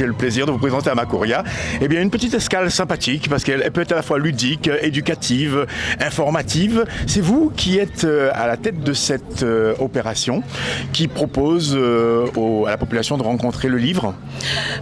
[0.00, 1.44] j'ai le plaisir de vous présenter à Macoria
[1.78, 5.66] eh bien, une petite escale sympathique parce qu'elle peut être à la fois ludique, éducative,
[6.00, 6.86] informative.
[7.06, 10.42] C'est vous qui êtes euh, à la tête de cette euh, opération
[10.94, 12.24] qui propose euh,
[12.66, 14.14] à la population de rencontrer le livre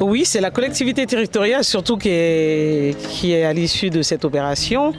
[0.00, 4.94] Oui, c'est la collectivité territoriale surtout qui est, qui est à l'issue de cette opération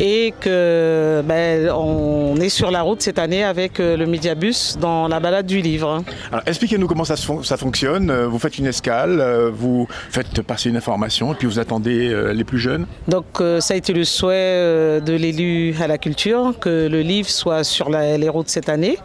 [0.00, 5.20] et que ben, on est sur la route cette année avec le Mediabus dans la
[5.20, 6.02] balade du livre.
[6.32, 8.12] Alors, expliquez-nous comment ça, ça fonctionne.
[8.24, 12.58] Vous faites une escale, vous faites passer une information et puis vous attendez les plus
[12.58, 13.24] jeunes Donc
[13.60, 17.90] ça a été le souhait de l'élu à la culture que le livre soit sur
[17.90, 18.98] les routes cette année.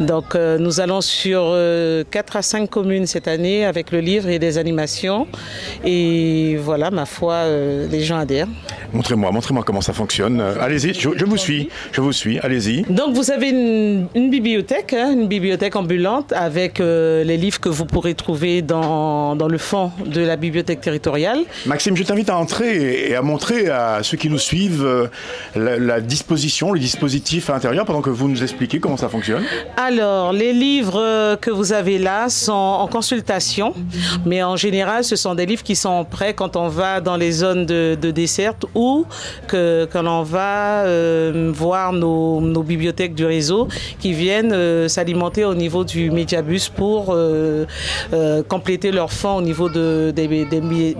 [0.00, 2.04] Donc euh, nous allons sur 4 euh,
[2.34, 5.26] à 5 communes cette année avec le livre et des animations.
[5.84, 8.48] Et voilà, ma foi, euh, les gens adhèrent.
[8.92, 10.40] Montrez-moi, montrez-moi comment ça fonctionne.
[10.60, 12.82] Allez-y, je, vous suis, je vous suis, allez-y.
[12.82, 18.14] Donc vous avez une, bibliothèque, hein, une bibliothèque ambulante avec les livres que vous pourrez
[18.14, 21.40] trouver dans, dans, le fond de la bibliothèque territoriale.
[21.66, 25.10] Maxime, je t'invite à entrer et à montrer à ceux qui nous suivent
[25.54, 29.42] la, la disposition, le dispositif à l'intérieur pendant que vous nous expliquez comment ça fonctionne
[29.76, 33.74] Alors, les livres que vous avez là sont en consultation,
[34.24, 37.32] mais en général, ce sont des livres qui sont prêts quand on va dans les
[37.32, 39.06] zones de, de desserte ou
[39.48, 45.54] que, quand on va euh, voir nos, bibliothèques du réseau qui viennent euh, s'alimenter au
[45.54, 47.64] niveau du Mediabus pour euh,
[48.48, 50.28] compléter leur fonds au niveau de, des,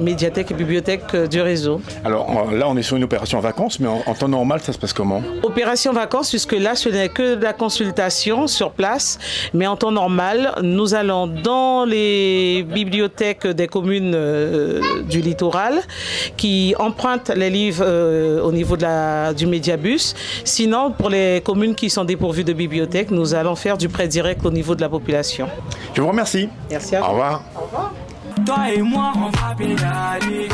[0.01, 1.81] médiathèques et bibliothèques du réseau.
[2.05, 4.79] Alors là, on est sur une opération vacances, mais en, en temps normal, ça se
[4.79, 5.23] passe comment?
[5.43, 9.19] Opération vacances, puisque là, ce n'est que de la consultation sur place.
[9.53, 14.17] Mais en temps normal, nous allons dans les bibliothèques des communes
[15.09, 15.81] du littoral
[16.37, 20.15] qui empruntent les livres euh, au niveau de la, du Médiabus.
[20.45, 24.45] Sinon, pour les communes qui sont dépourvues de bibliothèques, nous allons faire du prêt direct
[24.45, 25.49] au niveau de la population.
[25.95, 26.49] Je vous remercie.
[26.71, 27.07] Merci à vous.
[27.07, 27.43] Au revoir.
[27.55, 27.93] Au revoir.
[28.45, 30.49] Toi et moi, on va pédaler.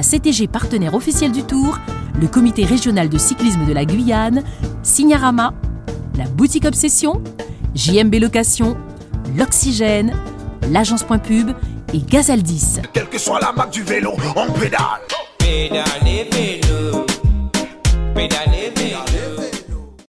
[0.00, 1.78] La CTG partenaire officielle du Tour,
[2.18, 4.42] le comité régional de cyclisme de la Guyane,
[4.82, 5.52] Signarama,
[6.16, 7.22] la boutique Obsession,
[7.74, 8.78] JMB Location,
[9.36, 10.14] l'Oxygène,
[10.70, 11.50] l'agence Point Pub
[11.92, 12.78] et Gazaldis.
[12.94, 14.80] Quelle que soit la marque du vélo, on pédale.
[15.38, 15.84] Pédale.
[16.02, 16.49] Pédale,